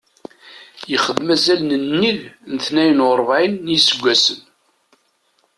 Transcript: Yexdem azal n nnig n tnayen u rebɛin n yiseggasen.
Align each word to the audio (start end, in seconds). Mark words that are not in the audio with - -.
Yexdem 0.91 1.27
azal 1.35 1.59
n 1.65 1.71
nnig 1.83 2.19
n 2.51 2.55
tnayen 2.65 3.03
u 3.05 3.07
rebɛin 3.19 3.55
n 3.65 3.67
yiseggasen. 3.73 4.39